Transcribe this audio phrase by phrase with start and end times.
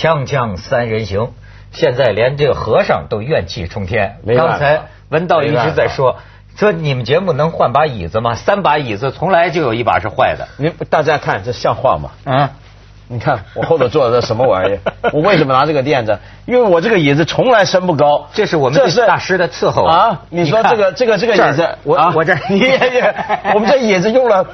[0.00, 1.32] 锵锵三人行，
[1.72, 4.16] 现在连这个和尚都怨气冲天。
[4.34, 6.16] 刚才文道一直在说，
[6.56, 8.34] 说你们节目能换把椅子吗？
[8.34, 10.48] 三把椅子从来就有一把是坏的。
[10.56, 12.12] 你大家看这像话吗？
[12.24, 12.48] 嗯，
[13.08, 14.80] 你看我后头坐的这什么玩意儿？
[15.12, 16.18] 我为什么拿这个垫子？
[16.46, 18.26] 因为我这个椅子从来升不高。
[18.32, 20.22] 这是我们这是大师的伺候啊！
[20.30, 23.14] 你说这个这个这个椅子，我我这你也也，
[23.52, 24.46] 我们这椅子用了。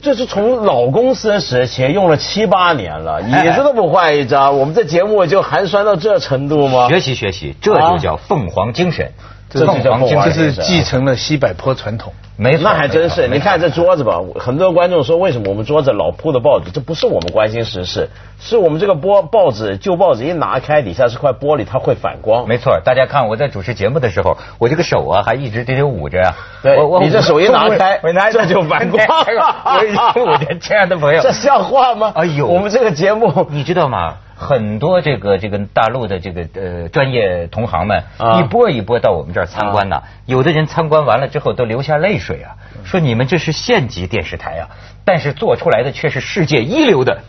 [0.00, 6.88] 这是从老公司时期用了七八年了，椅子都不换一张，我们这节目就寒酸到这程度吗？
[6.88, 9.12] 学习学习，这就叫凤凰精神。
[9.52, 12.12] 凤凰精神是继承了西柏坡传统。
[12.36, 13.28] 没错，那还真是。
[13.28, 16.70] 你看这桌子吧，很多观众说为什么我们桌子老铺的报纸？
[16.70, 18.08] 这不是我们关心时事，
[18.40, 22.48] 是我们这个播报纸旧报纸一拿开，底下是块玻璃，它会反光。
[22.48, 26.34] 没错，大家看我在主持节目的时候，我这个手啊还一直得得捂着呀。
[26.62, 29.06] 对，你这手一拿开，我拿这就反光。
[29.06, 32.12] 我的亲爱的朋友， 这像话吗？
[32.16, 34.14] 哎呦，我们这个节目你知道吗？
[34.34, 38.04] 很多这个这个大陆的这个呃专业同行们
[38.38, 44.68] 一波一波到我们这儿参观呢，有的人参观完了之后都流下泪水啊，说你们这是县级电视台啊，
[45.04, 47.22] 但是做出来的却是世界一流的。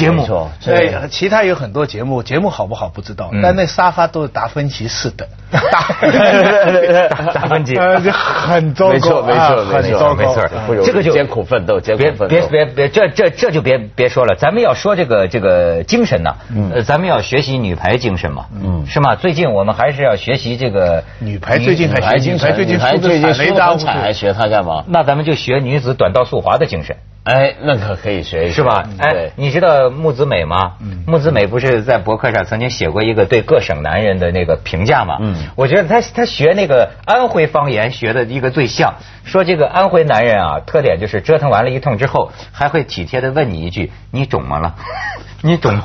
[0.00, 0.26] 节目。
[0.64, 7.76] 对，其他有很多节目，节目好不好不知道，但那沙发都是达芬奇式的， 达达芬奇。
[7.78, 10.48] 很糟糕，没错没错没错没错，
[10.84, 16.34] 这个就艰苦奋斗，艰苦奋斗，别别别，这这这就别别说了，咱们要说这个这个精神呐，
[16.74, 19.14] 呃，咱们要学习女排精神嘛，嗯，是吗？
[19.16, 24.84] 最近我们还是要学习这个女排，最近还学女排最近最近输的惨，还学她干嘛？
[24.88, 26.96] 那咱们就学女子短道速滑的精神。
[27.30, 28.82] 哎，那可可以学一学，是吧？
[28.98, 30.72] 哎，你知道木子美吗？
[31.06, 35.18] 木子美不是在博客上曾经写过一个对各省男人的那个评价吗？
[35.20, 44.74] 嗯，我觉得他他学那个安徽方言学的一个最像，说这个安徽男人啊，特点就是折腾完了一通之后，还会体贴的问你一句：“你肿么了？
[45.42, 45.80] 你肿？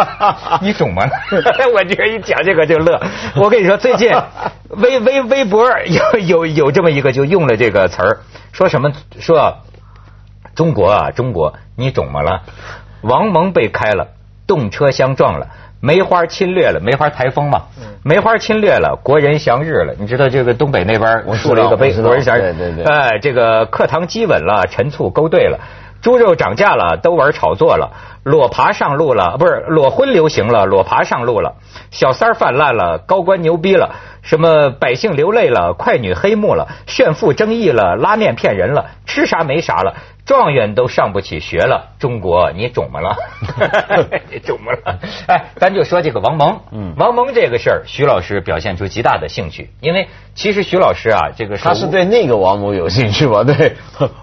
[0.62, 1.10] 你肿么了？”
[1.74, 3.00] 我觉得一讲这个就乐。
[3.34, 4.10] 我跟你说，最近
[4.70, 8.18] 微微微博有有有这么一个就用了这个词儿，
[8.52, 9.58] 说什么说。
[10.56, 12.40] 中国啊，中国，你肿么了？
[13.02, 14.08] 王蒙被开了，
[14.46, 15.46] 动车相撞了，
[15.80, 17.64] 梅花侵略了，梅花台风嘛，
[18.02, 19.94] 梅花侵略了，国人祥日了。
[19.98, 22.40] 你知道这个东北那边我竖了一个碑，国人祥日。
[22.40, 22.84] 对对对。
[22.84, 25.60] 哎，这个课堂基稳了，陈醋勾兑了，
[26.00, 27.92] 猪肉涨价了，都玩炒作了，
[28.24, 31.56] 裸爬上路了，不是裸婚流行了，裸爬上路了，
[31.90, 33.94] 小三儿泛滥了，高官牛逼了，
[34.26, 39.94] 什么百姓流泪了，快女黑幕了，炫富争议了，拉面骗人了，吃啥没啥了。
[40.26, 43.16] 状元都上不起学了，中国你肿么了？
[44.28, 44.98] 你肿么了？
[45.28, 53.44] 哎，咱就说这个王蒙，嗯，王蒙这个事儿，徐老师表现出极大的兴趣，因为其实徐老师啊，这个他是对那个王蒙有兴趣吧？
[53.46, 53.76] 对，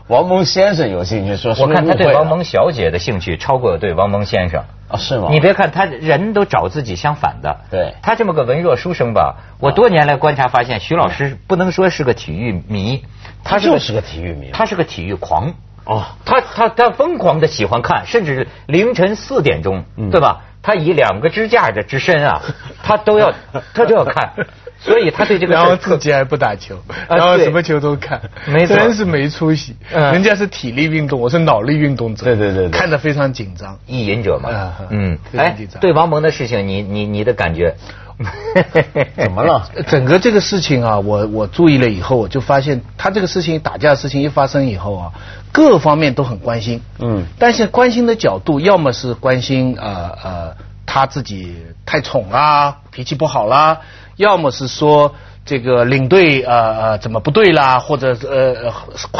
[0.07, 4.97] 王蒙先生有兴趣，说我看他对王蒙小姐的兴趣超过对王蒙先生啊？
[4.97, 5.27] 是吗？
[5.31, 13.03] 你别看他人都找自己相反的，对，他这么个文弱书生吧，我多年来观察发现，徐老师不能说是个体育迷，
[13.43, 15.53] 他就是个体育迷，他是个体育狂。
[15.85, 20.43] 哦，他他他疯狂的喜欢看，甚至凌晨四点钟，对吧？
[20.63, 22.41] 他以两个支架的之身啊，
[22.81, 23.31] 他都要
[23.73, 24.31] 他都要看，
[24.79, 26.75] 所以他对这个然后自己还不打球，
[27.07, 29.75] 然后什么球都看，没，真是没出息。
[29.91, 37.75] 人家是体力运动，我是脑力运动者，对对对，看得非常紧张，意淫者嘛，嗯，哎，对王蒙的事情，你你你的感觉？
[39.17, 39.69] 怎么了？
[39.87, 45.11] 整个这个事情啊，我我注意了以后，我就发现他这个事情打架的事情一发生以后啊，
[45.51, 46.81] 各方面都很关心。
[46.99, 53.79] 嗯，但是关心的角度，要么是关心呃呃他自己太宠啦，脾气不好啦，
[54.15, 55.15] 要么是说。
[55.45, 57.77] 这个领队呃呃怎么不对啦？
[57.77, 58.71] 或者呃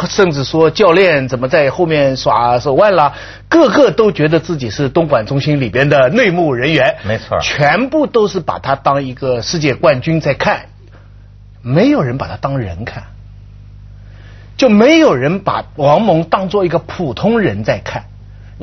[0.08, 3.14] 甚至说教练怎么在后面耍手腕啦？
[3.50, 10.68] 个个都觉得自己是东莞中心里边的内幕人员，没错，全部都是把他当一个世界冠军在看，
[11.62, 13.04] 没有人把他当人看，
[14.56, 18.06] 就没有人把王蒙当做一个普通人在看。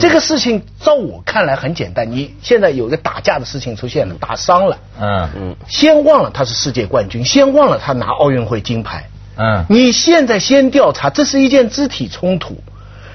[0.00, 2.10] 这个事情，照我看来很简单。
[2.10, 12.56] 你现在有个打架的事情出现了，打伤了，嗯嗯，先忘了他是世界冠军，先忘了他拿奥运会金牌，嗯，你现在先调查，这是一件肢体冲突，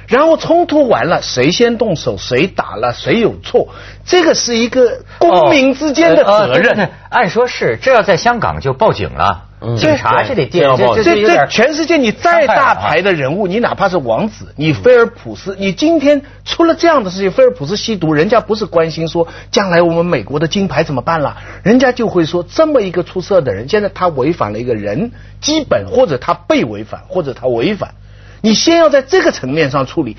[0.07, 3.69] 然后冲突完了，谁先动手，谁打了，谁有错，
[4.05, 6.91] 这个是一个公民之间的责任。
[7.09, 9.44] 按说是，这要在香港就报警了。
[9.77, 27.95] 警察是得电这这这全世界你再大牌的人物，你哪怕是王子，你菲尔普斯，你今天出了这样的事情，菲尔普斯吸毒，人家不是关心说将来我们美国的金牌怎么办了，人家就会说这么一个出色的人，现在他违反了一个人基本，或者他被违反，或者他违反，
[28.41, 30.17] 你先要在这个层面上处理。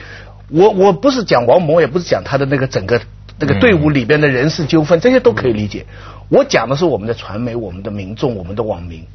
[0.49, 3.01] 我我不是讲王蒙，也不是讲他的那个整个
[3.39, 5.87] 那个队伍里边的人事纠纷，这些都可以理解。
[6.29, 9.07] 我讲的是我们的传媒、我们的民众、我们的网民，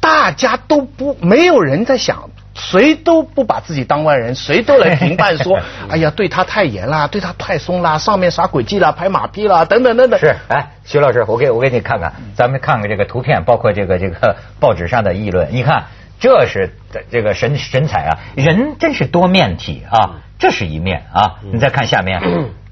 [0.00, 5.58] 大家都不没有人在想，谁都不把自己当外人，谁都来评判说，
[5.88, 10.20] 哎呀，对他太严啦，对他太松啦，上面耍诡计啦，拍马屁啦，等等等等。
[10.20, 15.84] 是，哎，徐老师，我给我给你看看，咱们看看这个图片，包括这个这个报纸上的议论，你看，
[16.20, 16.74] 这是
[17.10, 22.20] 这个神神采啊，人真是多面体啊，这是一面啊，你再看下面。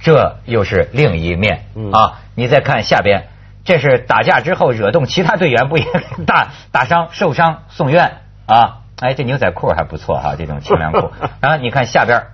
[0.00, 2.20] 这又是另一面啊！
[2.34, 3.28] 你再看下边，
[3.64, 5.84] 这是打架之后惹动其他队员，不也
[6.26, 8.78] 打打伤、受伤送院啊？
[9.00, 11.10] 哎，这牛仔裤还不错哈，这种清凉裤。
[11.40, 12.26] 然后你看下边，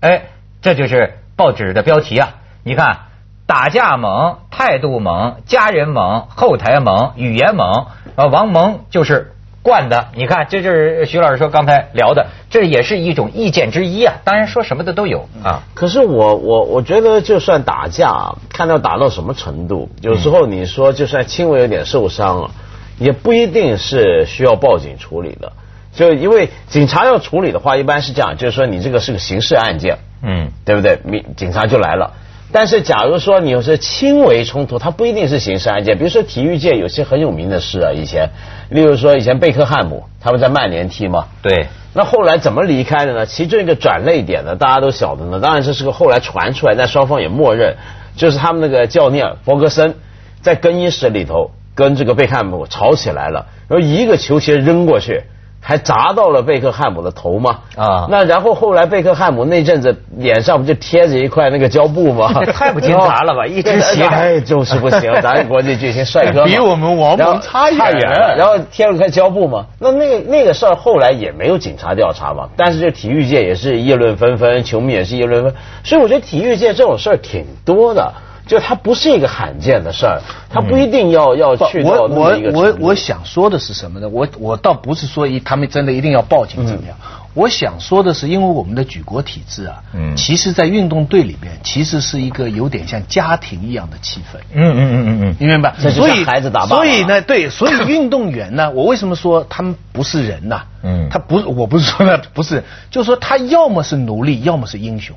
[0.00, 0.22] 哎，
[0.62, 2.34] 这就是报纸的标题啊！
[2.62, 2.98] 你看，
[3.46, 7.86] 打架猛，态度猛，家人猛，后台猛，语言猛，
[8.16, 9.34] 啊，王蒙就是。
[9.62, 14.14] 惯的，你看，这就是徐老师说刚才聊的，这也是一种意见之一啊。
[14.24, 15.64] 当然说什么的都有啊。
[15.74, 22.50] 可是我我我觉得，就算打架，看到打到什么程度，有时候你说就算轻微有点受伤了，
[22.98, 25.52] 也不一定是需要报警处理的。
[25.92, 30.98] 就因为警察要处理的话，一般是这样，就是说你这个是个刑事案件，嗯，对不对？
[31.04, 32.14] 警警察就来了。
[32.52, 35.96] 但是，假如说你有些轻微冲突，它不一定是刑事案件。
[35.96, 38.30] 比如说，体育界有些很有名的事啊，以前，
[38.70, 41.68] 例如说以前贝克汉姆他们在曼联踢嘛，对。
[41.92, 43.26] 那后来怎么离开的呢？
[43.26, 45.40] 其中一个转泪点呢，大家都晓得呢。
[45.40, 47.76] 当然这是个后来传出来，但双方也默认，
[48.16, 49.94] 就是他们那个教练弗格森
[50.40, 55.22] 在更衣室里头跟这个贝克汉姆吵起来了，然后一个球鞋扔过去。
[55.62, 57.58] 还砸到了贝克汉姆的头吗？
[57.76, 62.32] 啊，那然后后来贝克汉姆那阵子脸上不就贴着一块那个胶布吗？
[62.52, 63.46] 太不经砸了吧！
[63.46, 65.12] 一只鞋，哎，就是不行。
[65.20, 68.34] 咱 国内巨星帅哥比我们王蒙差差远了。
[68.36, 72.48] 然后贴了块胶布嘛，那那那个事儿后来也没有警察调查嘛。
[72.56, 75.54] 但是这体育界也是议论纷纷，球迷也是议论纷，
[75.84, 78.12] 所以我觉得体育界这种事儿挺多的。
[78.50, 80.20] 就它不是一个罕见的事儿，
[80.50, 84.08] 它不一定要要去到我我我我想说的是什么呢？
[84.08, 86.96] 我我倒不是说一他们真的一定要报警怎么样？
[87.32, 94.38] 我想说的是，因为我们的举国体制啊，嗯，其实，在运动队里面，其实是一个有点像家庭一样的气氛。
[94.52, 95.72] 嗯嗯嗯嗯嗯，你明白？
[95.78, 100.60] 所以孩子打所以呢，对，所以 运动员呢，我为什么说他们不是人呢？
[100.82, 105.14] 嗯，他不，我不是说呢，不是，就是说他要么是奴隶，要么是英雄。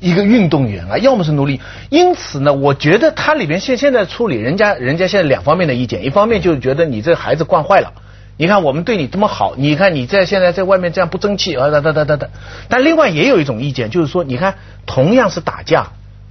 [0.00, 1.60] 一个运动员啊，要么是奴隶，
[1.90, 7.92] 因此呢，我觉得他里边现现在处理人家人家现在两方面的意见，一方面就是觉得你这孩子惯坏了，
[8.38, 12.28] 你看我们对你这么好，你看你在现在在外面这样不争气啊，哒哒哒哒哒。
[12.68, 14.54] 但另外也有一种意见，就是说，你看
[14.86, 15.88] 同样是打架，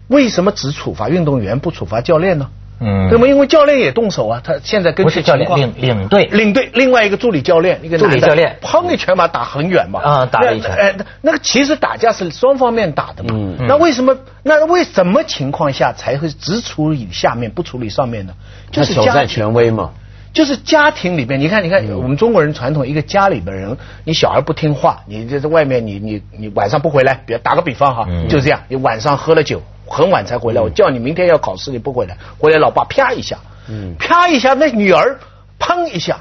[0.08, 2.50] 为什么只处罚运动员不处罚教练呢？
[2.80, 3.28] 嗯，那么？
[3.28, 6.26] 因为教练也动手啊，他现在跟不是教练领领队。
[6.26, 13.30] 领队，另外一个助理教练，一个助理教练，砰一拳把打很远嘛，啊，打了一拳，哎，那个其实打架是双方面打的嘛，
[13.68, 18.34] 那为什么那为什么情况下才会只处理下面不处理上面呢？
[18.72, 19.92] 就是挑战权威嘛，
[20.34, 29.62] 就是家庭里边，你看你看我们中国人传统，一个家里边人，你小孩不听话，你这在外面你你你晚上不回来，比如打个比方哈，就这样，你晚上喝了酒。
[29.90, 33.38] 很晚才回来，我叫你明天要考试，你不回来，回来老爸啪一下，
[33.68, 35.20] 嗯，啪一下，那女儿
[35.60, 36.20] 砰一下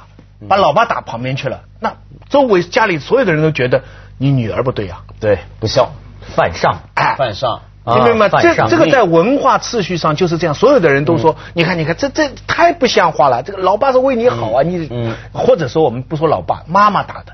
[0.49, 1.95] 把老爸打旁边去了，那
[2.29, 3.83] 周围家里所有的人都觉得
[4.17, 5.93] 你女儿不对啊，对，不孝，
[6.35, 8.29] 犯上，哎，犯上，明白吗？
[8.29, 17.33] 这这个在文化次序上就是这样，所有的人都说，你看，你看，这这太不像话了，这个老爸是为你好啊，你，嗯，或者说我们不说老爸，妈妈打的，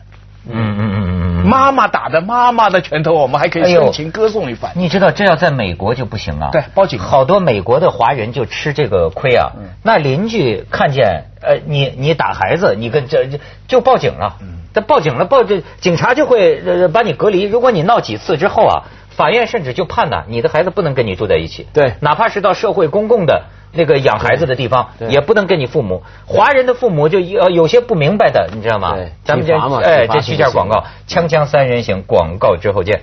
[0.51, 1.14] 嗯嗯嗯。
[1.45, 4.73] 妈妈打的妈妈的拳头，我们还可以深情歌颂一番。
[4.75, 6.51] 你知道这要在美国就不行啊！
[6.51, 6.99] 对，报警。
[6.99, 9.53] 好多美国的华人就吃这个亏啊。
[9.83, 13.29] 那邻居看见呃你你打孩子，你跟这
[13.69, 14.37] 就报警了。
[14.73, 17.43] 他报警了，报这警察就会把你隔离。
[17.43, 21.69] 如果你闹几次之后啊，法院甚至就判呢，你的孩子不能跟你住在一起。
[21.73, 23.45] 对，哪怕是到社会公共的。
[23.75, 28.97] 那个养孩子的地方也不能跟你父母，华人的父母就有有些不明白的，你知道吗？
[29.25, 33.03] 咱们这哎，这去件广告，锵锵三人行，广告之后见。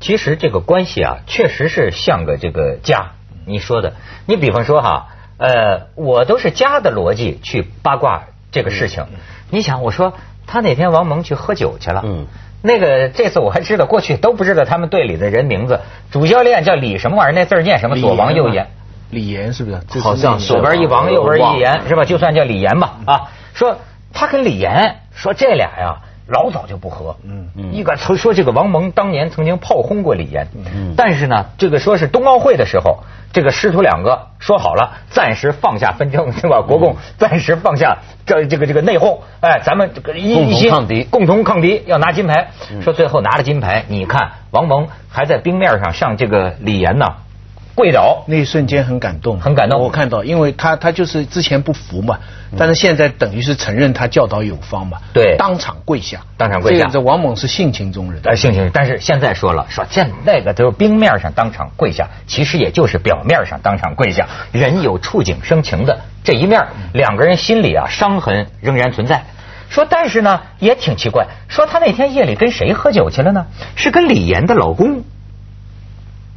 [0.00, 3.12] 其实这个关系啊，确实是像个这个家。
[3.46, 3.94] 你说的，
[4.26, 8.24] 你比方说哈，呃，我都是家的逻辑去八卦。
[8.54, 9.04] 这个事情，
[9.50, 10.14] 你想，我说
[10.46, 12.02] 他哪天王蒙去喝酒去了？
[12.06, 12.26] 嗯，
[12.62, 15.80] 那个这次我还知道，过去都不知道他们队里的人名字。
[16.12, 17.40] 主教练叫李什么玩意儿？
[17.40, 17.96] 那字念什么？
[18.00, 18.68] 左王右言。
[19.10, 20.00] 李岩是不是？
[20.00, 22.04] 好像左边一王，右边一言，是吧？
[22.04, 22.94] 就算叫李岩吧。
[23.06, 23.22] 啊，
[23.54, 23.78] 说
[24.12, 25.96] 他跟李岩说这俩呀，
[26.26, 27.16] 老早就不和。
[27.24, 33.00] 嗯嗯，一个说说这个王蒙当年曾经炮轰过李岩，嗯，但是呢，这个说是冬奥会的时候，
[33.32, 36.62] 这个师徒两个说好了，暂时放下纷争， 对吧？
[36.62, 42.48] 国共暂时放下这这个这个内讧，哎，咱们这个一心抗敌，共同抗敌，要拿金牌。
[42.80, 47.06] 说最后拿了金牌，你看王蒙还在冰面上向这个李岩呢。
[47.74, 49.80] 跪倒那一瞬间很感动，很感动。
[49.80, 52.20] 我看到，因为他他就是之前不服嘛，
[52.56, 56.86] 但是现在等于是承认他教导有方嘛，对，当场跪下，当场跪下。
[56.86, 58.70] 这王猛是性情中人，哎，性情。
[58.72, 64.28] 但是现在说了，说现那个都是冰面上当场跪下，其实也就是表面上当场跪下。
[64.52, 69.24] 人有触景生情的这一面，两个人心里啊伤痕仍然存在。
[69.68, 73.46] 说但是呢也挺奇怪，说他那天夜里跟谁喝酒去了呢？
[73.74, 75.02] 是跟李岩的老公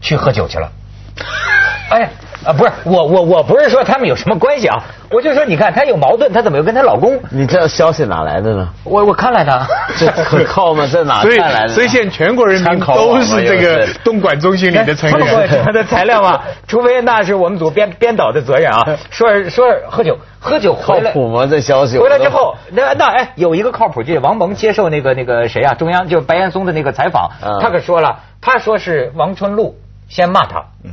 [0.02, 0.72] 去喝酒去了。
[1.90, 2.10] 哎
[2.46, 4.78] 啊，不是我我我不是说他们有什么关系啊，
[5.10, 7.20] 我就说你看她有矛盾，她怎么又跟她老公？
[7.32, 8.70] 你这消息哪来的呢？
[8.84, 9.66] 我我看来的，
[9.98, 10.86] 这可靠吗？
[10.88, 11.70] 在哪 看来的？
[11.70, 15.64] 所以现在全国人民都是这个东莞中心里的成员。
[15.64, 18.98] 他的材料嘛，除非那是我们组编编导的责任啊。
[19.10, 21.48] 说说喝酒喝酒靠谱吗？
[21.50, 27.32] 这消息回来之后，那那哎，有一个靠谱，就是王蒙接受那个那个谁啊，中央就白岩松的那个采访，
[27.62, 29.76] 他可说了，他说是王春露
[30.08, 30.92] 先骂他，嗯。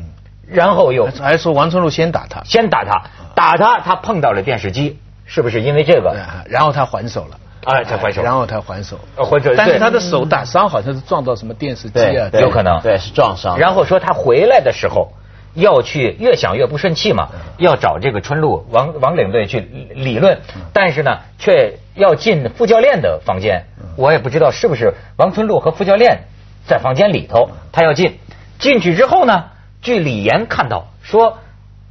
[0.49, 3.03] 然后又还说王春露先打他，先打他，
[3.35, 6.17] 打他，他碰到了电视机，是不是因为这个？
[6.49, 13.59] 然后他还手了，哎，他还手，然后他还手，还手但是他的手打伤好像是撞到什么电视机啊，有可能，对，是撞伤。
[13.59, 15.13] 然后说他回来的时候
[15.55, 20.41] 要去，越想越不顺气嘛，要找这个春露王王领队去理论，
[20.73, 23.65] 但是呢，却要进副教练的房间，
[23.97, 26.25] 我也不知道是不是王春露和副教练
[26.67, 28.19] 在房间里头，他要进，
[28.59, 29.45] 进去之后呢？
[29.85, 31.39] 据李岩看到说，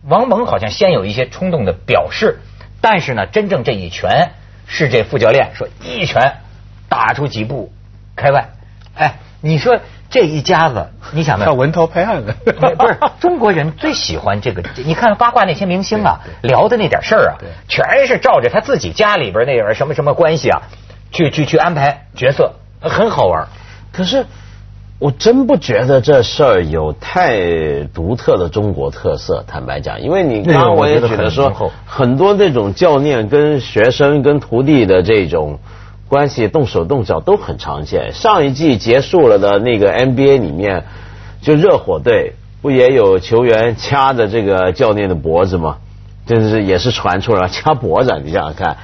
[0.04, 2.40] 王蒙好像先有一些冲动的表示，
[2.82, 4.32] 但是呢，真正这一拳
[4.66, 6.38] 是这副教练说一拳
[6.90, 7.72] 打出几步
[8.16, 8.50] 开外。
[8.96, 11.46] 哎，你说这一家子，你想呢？
[11.46, 12.34] 他文涛拍案的，
[12.76, 14.64] 不是中国人最喜欢这个？
[14.84, 17.38] 你看八卦那些明星啊，聊的那点事儿啊，
[17.70, 20.64] 全是照着他自己家里边那点什么什么关系啊，
[21.12, 23.48] 去去去安排角色，很好玩。
[23.92, 24.26] 可是。
[25.04, 29.44] 我真不觉得这事儿有太独特的中国特色。
[29.46, 31.52] 坦白讲，因为你刚刚我也觉得说，
[31.86, 35.60] 很多这种教练跟学生跟徒弟的这种
[36.08, 38.14] 关系，动手动脚都很常见。
[38.14, 40.86] 上一季结束了的那个 NBA 里面，
[41.42, 45.80] 就热火队不也有球员掐着这个教练的脖子吗？
[46.26, 48.78] 就是也是传出来掐脖子，你想想看，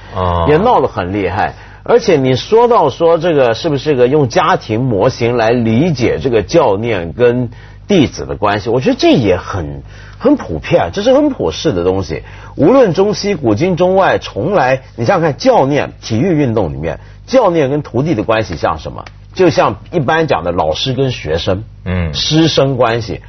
[0.48, 1.54] 也闹得很厉害。
[1.82, 7.50] 而且你说到说这个是不是个用家庭模型来理解这个教练跟
[7.88, 8.70] 弟子的关系？
[8.70, 9.82] 我觉得这也很
[10.18, 12.22] 很普遍，这是很普世的东西。
[12.56, 19.04] 无论中西古今中外，从来你想想看，教练体育运动里面，教练跟徒弟的关系像什么？
[19.32, 23.22] 就像一般讲的老师跟学生，嗯，师生关系。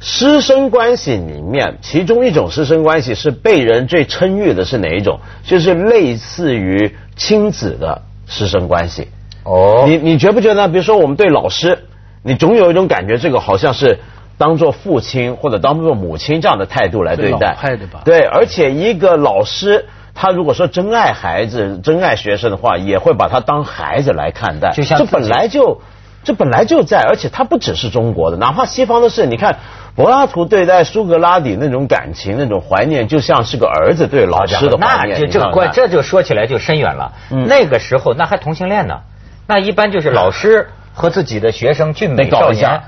[0.00, 5.18] 师生关系里面，其中一种师生关系是被人最称誉的，是哪一种？
[5.42, 9.08] 就是类似于亲子的师生关系。
[9.44, 10.68] 哦，你你觉不觉得？
[10.68, 11.84] 比如说，我们对老师，
[12.22, 13.98] 你总有一种感觉，这个好像是
[14.38, 17.54] 当做父亲或者当做母亲这样的态度来对待。
[17.54, 18.02] 派的吧？
[18.04, 24.72] 对，而且一个老师，他如果说真爱孩子、真爱学生的话，也会把他当孩子来看待。
[24.72, 25.80] 就像这本来就
[26.28, 29.56] 这本来就在，而且它不只是中国的，哪怕西方的事，你看。
[29.96, 35.18] 柏拉图对待苏格拉底那种感情、那种怀念，就像是个儿子对老师的怀念。
[35.20, 37.14] 那这关这就说起来就深远了。
[37.48, 39.00] 那个时候那还同性恋呢，
[39.48, 42.80] 那一般就是老师和自己的学生俊美少年。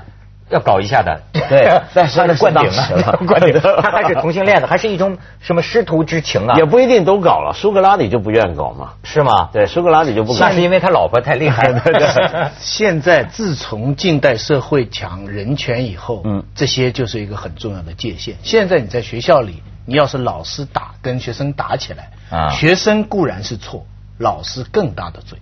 [0.51, 6.55] 要搞一下的，对， 但是他是灌顶了，灌顶， 他还是同性恋的，还是一种什么师徒之情啊？
[6.57, 9.49] 也不一定都搞了，苏格拉底就不愿搞嘛，是吗？
[9.53, 12.51] 对，苏格拉底就不搞，那是因为他老婆太厉害了。
[12.59, 18.35] 现在自从近代社会讲人权以后，嗯，这些就是一个很重要的界限。
[18.43, 23.85] 现在你在学校里，你要是老师打跟学生打起来，啊，学生固然是错，
[24.17, 25.39] 老师更大的罪。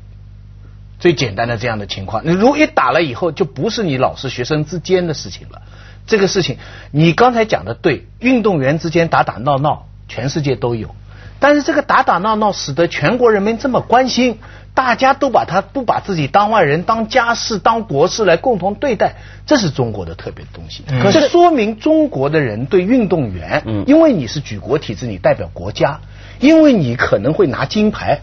[1.00, 5.62] 最简单的这样的情况，你如果一打了以后，就不是你老师学生之间的事情了。
[6.06, 6.58] 这个事情，
[6.92, 10.94] 你刚才讲的对，运动员之间打打闹闹，全世界都有。
[11.40, 14.40] 但是这个打打闹闹使得全国人民这么关心，
[14.74, 19.16] 大家都把他不把自己当外人、当家事、当国事来共同对待，
[19.46, 20.84] 这是中国的特别的东西。
[21.02, 26.02] 可是说明中国的人对运动员，因为你是举国体制，你代表国家，
[26.40, 28.20] 因为你可能会拿金牌。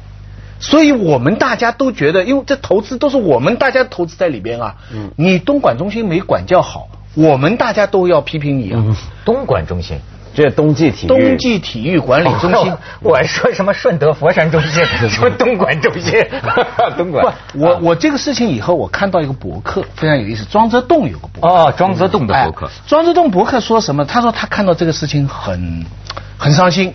[0.59, 4.75] 所以我们大家都觉得，因为这投资都是我们大家投资在里边啊。
[4.93, 5.11] 嗯。
[5.17, 8.83] 你东莞中心没管教好，我们大家都要批评你啊。
[9.25, 9.99] 东莞中心，
[10.35, 12.73] 这冬季体育冬季体育管理中心。
[13.03, 16.13] 我说什么顺德佛山中心， 什么东莞中心，
[16.97, 17.35] 东莞。
[17.53, 21.49] 不，我我这个事情以后我看到一个博客非常有意思，庄则栋有个博客。
[21.49, 22.71] 哦，庄则栋的博客。
[22.87, 24.05] 庄则栋博客说什么？
[24.05, 25.85] 他说他看到这个事情很
[26.39, 26.95] 很伤心。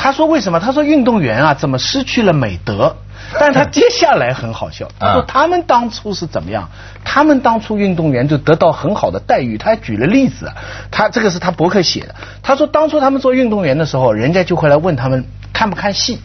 [0.00, 0.60] 他说为什么？
[0.60, 2.96] 他说运动员啊，怎么失去了美德？
[3.40, 6.68] 但他接下来很好笑，他说他们当初是怎么样？
[7.04, 9.58] 他们当初运动员就得到很好的待遇。
[9.58, 10.52] 他还举了例子，
[10.92, 12.14] 他这个是他博客写的。
[12.42, 16.20] 他说当初他们做运动员的时候，人家就会来问他们看不看戏。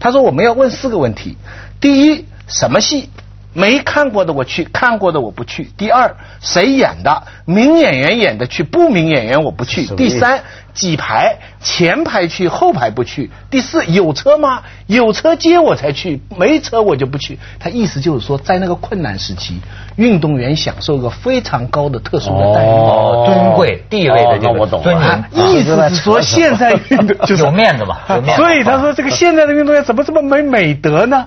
[0.00, 1.36] 他说我们要问四个问题：
[1.78, 3.10] 第一，什么戏？
[3.52, 5.70] 没看过的我去，看过的我不去。
[5.76, 7.22] 第二，谁演的？
[7.44, 9.86] 名演员演的去，不名演员我不去。
[9.96, 10.42] 第三，
[10.72, 11.36] 几排？
[11.60, 13.30] 前排去，后排不去。
[13.50, 14.62] 第四，有车吗？
[14.86, 17.38] 有车接我才去，没车我就不去。
[17.58, 19.60] 他意思就是说，在那个困难时期，
[19.96, 25.24] 运动员享受个非常高的特殊的待遇，尊贵地位的这个尊严。
[25.32, 28.40] 意思是说， 现在运动就是有面子嘛，有面子。
[28.40, 31.26] 所以他说，这个现在的运动员怎么这么没美德呢？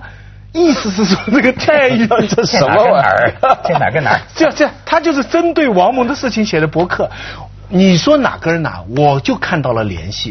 [0.54, 3.34] 意思是说这个待遇这什么玩意儿？
[3.64, 4.18] 这哪跟哪？
[4.34, 7.10] 这这他 就是针对王蒙的事情写的博客。
[7.68, 8.84] 你说哪跟哪？
[8.96, 10.30] 我就看到了联系，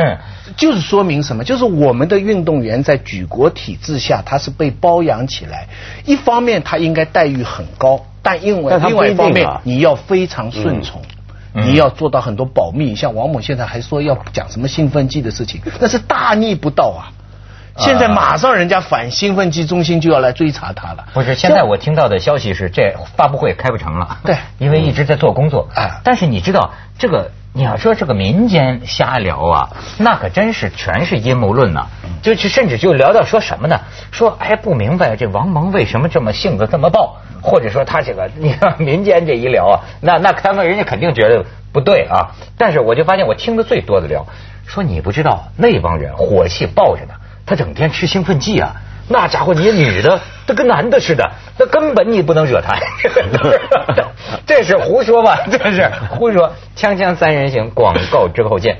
[0.54, 1.42] 就是说明什么？
[1.42, 5.66] 就是我们的运动员在举国体制下，他是被包养起来。
[6.04, 11.00] 一方面他应该待遇很高，但因为另外一方面你要非常顺从，
[11.54, 12.94] 你要做到很多保密。
[12.94, 17.08] 像王某现在还说要讲什么兴奋剂的事情，那是大逆不道啊！
[17.76, 21.04] 现在马上人家反兴奋剂中心就要来追查他了。
[21.12, 24.18] 不是，现在我听到的消息是这发布会开不成了。
[24.24, 25.68] 对，因为一直在做工作。
[25.74, 31.86] 啊，但是你知道这个，你要说这个民间瞎聊啊，那可真是全是阴谋论呐。
[32.22, 33.80] 就是甚至就聊到说什么呢？
[34.12, 42.30] 说哎不明白这王蒙为什么这么性子这么暴，或者说他这个你看民间这一聊啊，那那他们人家肯定觉得不对啊。
[42.56, 44.24] 但是我就发现我听的最多的聊，
[44.64, 47.14] 说你不知道那帮人火气爆着呢。
[47.46, 48.76] 他整天吃兴奋剂啊，
[49.08, 52.74] 那家伙你女的，他跟男的似的，那根本你不能惹他。
[54.46, 55.40] 这是胡说吧？
[55.52, 56.52] 这是胡说。
[56.74, 58.78] 锵锵三人行，广告之后见。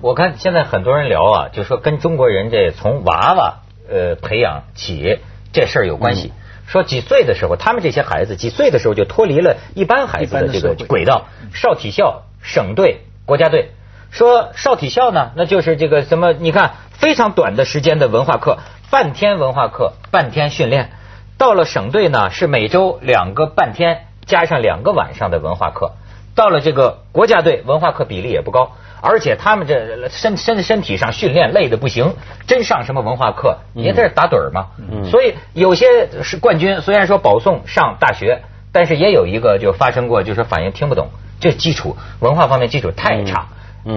[0.00, 3.54] 我看现在很多人聊啊，就说跟中国人这从娃娃
[3.90, 5.18] 呃培养起
[5.52, 6.32] 这事儿有关系。
[6.66, 13.72] 说几岁的时候，他们这些孩子几岁的时候就脱离了一般孩子的这个轨道，少体校、省队、国家队。
[14.10, 16.32] 说少体校呢，那就是这个什么？
[16.32, 18.58] 你看非常短的时间的文化课，
[18.90, 20.90] 半天文化课，半天训练。
[21.38, 25.92] 到了省队呢，是每周两个半天加上两个晚上的文化课。
[26.34, 28.72] 到了这个国家队，文化课比例也不高。
[29.02, 32.14] 而且他们这身身身体上训练累的不行，
[32.46, 34.68] 真上什么文化课也在这打盹儿嘛。
[35.10, 41.08] 所以有些是冠军，虽然说保送上大学，但是也有一个就发生过，就是反应听不懂，
[41.40, 43.48] 这基础文化方面基础太差。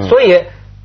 [0.10, 0.44] 所以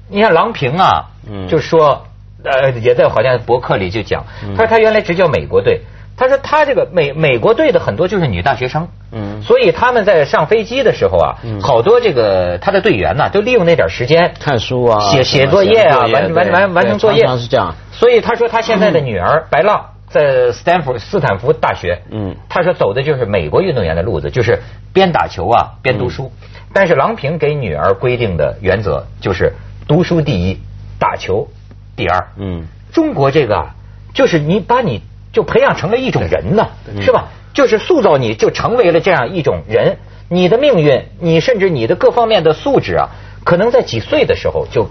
[0.09, 1.09] 你看郎平啊，
[1.49, 2.07] 就说
[2.45, 5.81] 呃也在好像博客里就讲，他说他原来执教美国队。
[6.21, 17.75] 他说他这个美美国队的很多就是女大学生，嗯，所以他们在上飞机的时候啊，好多这个他的队员呢，都利用那点时间看书啊，写写作业啊，完完完完成作业，是这样。
[17.91, 24.61] 所以他说他现在的女儿白浪在斯坦福斯坦福大学，嗯，他说走的就是美国运动员的路子，就是
[24.93, 26.31] 边打球啊边读书。
[26.75, 29.55] 但是郎平给女儿规定的原则就是
[29.89, 30.61] 读书第一，
[30.99, 31.49] 打球
[31.97, 32.29] 第二。
[32.37, 33.71] 嗯，中国这个
[34.13, 35.01] 就是你把你。
[35.33, 36.69] 就培养成了一种人呢，
[37.01, 37.29] 是吧？
[37.53, 39.97] 就是塑造你就成为了这样一种人，
[40.29, 43.09] 你的命运，你甚至你的各方面的素质啊，
[43.45, 44.89] 可能在几岁的时候就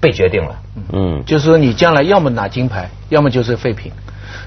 [0.00, 0.56] 被决定了。
[0.92, 3.92] 嗯，就是说你将来要么拿金牌，要么就是废品。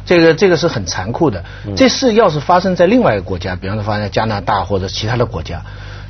[0.05, 1.43] 这个这个是很残酷的。
[1.75, 5.63] 这事要是发生在另外一个国家，比方说发生在加拿大或者其他的国家，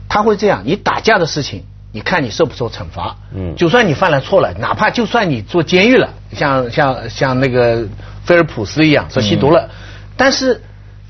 [0.07, 3.15] 他会这样：你打架的事情，你看你受不受惩罚？
[3.33, 7.87] 嗯，就算你犯了错了，哪怕就算你坐监狱了，像像像那个。
[8.23, 9.71] 菲尔普斯一样说吸毒了，
[10.15, 10.61] 但是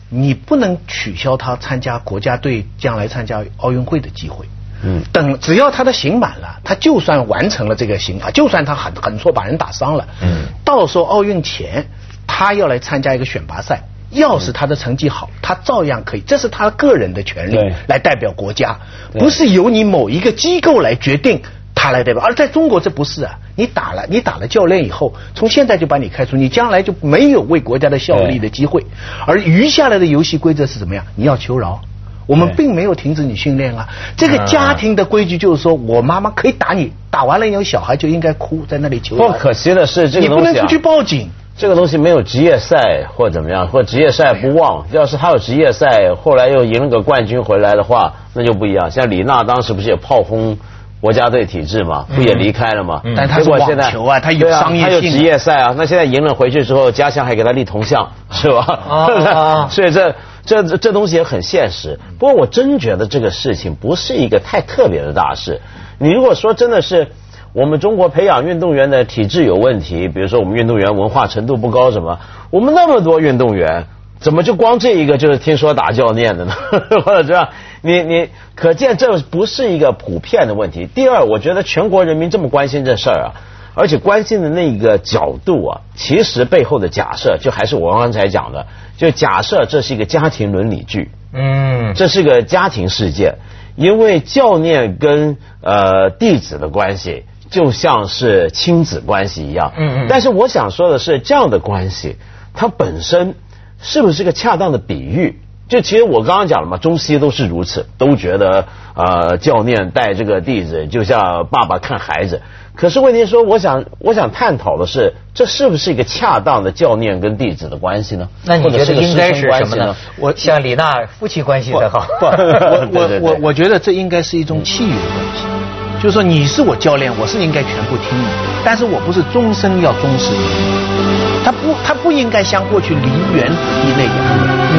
[0.07, 4.45] 你不能取消他参加国家队将来参加奥运会的机会。
[4.81, 11.85] 嗯，等只要他的刑满了，他就算完成了这个刑罚，就算他很很错把人打伤了，嗯，到时候奥运前
[12.25, 18.77] 他要来参加一个选拔赛，要是他的成绩好，他照样可以，这是他个人的权利，来代表国家，
[19.13, 21.41] 不是由你某一个机构来决定。
[21.73, 23.39] 他来代表，而在中国这不是啊！
[23.55, 28.85] 你打了，你打了教练以后，从现在就把你开除，你将来就没有为国家的效力的机会。
[29.25, 31.03] 而余下来的游戏规则是怎么样？
[31.15, 31.81] 你要求饶，
[32.27, 33.89] 我们并没有停止你训练啊。
[34.15, 39.29] 这个家庭的规矩就是说，我妈妈可以打你，打完了以后，小孩就应该哭在那里求饶。
[39.29, 41.31] 不可惜的是，这个东西你不能出去报警。
[41.61, 44.87] 这个东西没有职业赛或怎么样，或职业赛不旺。
[44.91, 48.89] 要是他有职业赛，后来又赢了个冠军回来的话，那就不一样。
[48.89, 50.57] 像李娜当时不是也炮轰
[50.99, 53.03] 国家队体制嘛，不也离开了嘛？
[53.15, 53.59] 但他是网
[53.91, 55.75] 球啊，他有商业性，他有职业赛啊。
[55.77, 58.79] 那现在赢了回去之后，家乡还给他立铜像，是吧？
[58.89, 61.99] 啊， 所以这这这东西也很现实。
[62.17, 65.61] 不过我真觉得这个事情不是一个太特别的大事。
[65.99, 67.09] 你如果说真的是。
[67.53, 72.19] 我们中国培养运动员的体制有问题，比如说我们运动员文化程度不高，什么？
[72.49, 73.87] 我们那么多运动员，
[74.21, 76.53] 怎么就光这一个就是听说打教练的呢？
[77.03, 77.49] 或者这样，
[77.81, 80.87] 你你可见这不是一个普遍的问题。
[80.87, 83.29] 第二，我觉得全国人民这么关心这事儿啊，
[83.73, 93.35] 而且关心的那个角度啊，其实背后的假设就还是我刚才讲的，就假设这是一个家庭伦理剧，嗯，这是个家庭事件，
[93.75, 97.25] 因为教练跟呃弟子的关系。
[97.51, 100.05] 就像是亲子关系一样，嗯嗯。
[100.09, 102.15] 但是我想说的是，这样的关系，
[102.55, 103.35] 它本身
[103.79, 105.39] 是不是个恰当的比喻？
[105.67, 112.41] 就其实我刚刚讲了嘛，中西都是如此，都觉得呃教练带这个弟子就像爸爸看孩子。
[112.73, 118.29] 可是问题说，我想我想探讨的是，这是不是一个恰当的教练跟弟子的关系呢？
[118.45, 119.95] 那你觉得应该是什么呢？
[120.17, 125.70] 我像李娜夫妻关系的好， 我我我我觉得这应该是一种契约关系。
[126.01, 128.25] 就是说，你是我教练，我是应该全部听你，
[128.65, 131.45] 但是我不是终身要忠实于你。
[131.45, 134.13] 他不，他不应该像过去梨园子弟那样，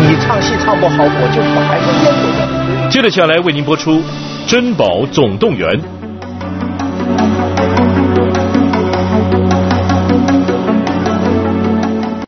[0.03, 2.91] 你唱戏唱不好，我就把孩子淹没掉。
[2.91, 4.01] 接着下来为您播出
[4.49, 5.71] 《珍宝总动员》。